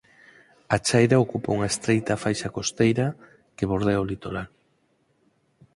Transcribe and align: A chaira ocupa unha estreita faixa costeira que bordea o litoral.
A 0.75 0.77
chaira 0.87 1.23
ocupa 1.25 1.53
unha 1.57 1.71
estreita 1.73 2.21
faixa 2.23 2.53
costeira 2.57 3.07
que 3.57 3.69
bordea 3.71 4.03
o 4.03 4.09
litoral. 4.11 4.47